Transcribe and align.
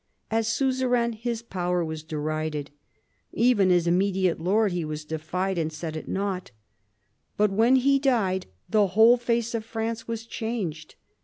As 0.31 0.47
suzerain 0.47 1.13
his 1.13 1.43
power 1.43 1.85
was 1.85 2.01
derided. 2.01 2.71
Even 3.33 3.69
as 3.69 3.85
immediate 3.85 4.39
lord 4.39 4.71
he 4.71 4.83
was 4.83 5.05
defied 5.05 5.59
and 5.59 5.71
set 5.71 5.95
at 5.95 6.07
nought. 6.07 6.49
But 7.37 7.51
when 7.51 7.75
he 7.75 7.99
died 7.99 8.47
the 8.67 8.87
whole 8.97 9.17
face 9.17 9.53
of 9.53 9.63
France 9.63 10.07
was 10.07 10.25
changed. 10.25 10.95